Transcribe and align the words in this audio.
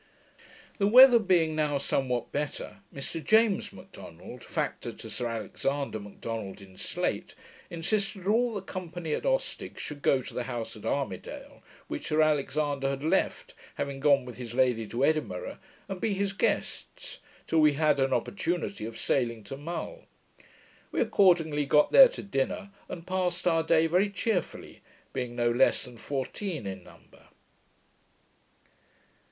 The 0.79 0.87
weather 0.87 1.19
being 1.19 1.55
now 1.55 1.77
somewhat 1.77 2.31
better, 2.31 2.77
Mr 2.91 3.23
James 3.23 3.71
M'Donald, 3.71 4.43
factor 4.43 4.91
to 4.93 5.09
Sir 5.11 5.27
Alexander 5.27 5.99
M'Donald 5.99 6.59
in 6.59 6.75
Slate, 6.75 7.35
insisted 7.69 8.23
that 8.23 8.27
all 8.31 8.55
the 8.55 8.63
company 8.63 9.13
at 9.13 9.27
Ostig 9.27 9.77
should 9.77 10.01
go 10.01 10.23
to 10.23 10.33
the 10.33 10.45
house 10.45 10.75
at 10.75 10.85
Armidale, 10.85 11.61
which 11.87 12.07
Sir 12.07 12.19
Alexander 12.23 12.89
had 12.89 13.03
left 13.03 13.53
having 13.75 13.99
gone 13.99 14.25
with 14.25 14.37
his 14.37 14.55
lady 14.55 14.87
to 14.87 15.05
Edinburgh, 15.05 15.59
and 15.87 16.01
be 16.01 16.15
his 16.15 16.33
guests, 16.33 17.19
till 17.45 17.59
we 17.59 17.73
had 17.73 17.99
an 17.99 18.11
opportunity 18.11 18.85
of 18.87 18.97
sailing 18.97 19.43
to 19.43 19.55
Mull. 19.55 20.05
We 20.91 20.99
accordingly 20.99 21.67
got 21.67 21.91
there 21.91 22.09
to 22.09 22.23
dinner; 22.23 22.71
and 22.89 23.05
passed 23.05 23.45
our 23.45 23.61
day 23.61 23.85
very 23.85 24.09
cheerfully, 24.09 24.81
being 25.13 25.35
no 25.35 25.51
less 25.51 25.85
than 25.85 25.97
fourteen 25.97 26.65
in 26.65 26.83
number. 26.83 27.25